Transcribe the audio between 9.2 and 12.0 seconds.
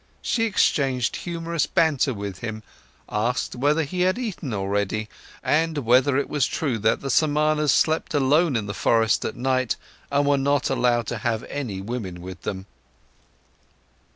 at night and were not allowed to have any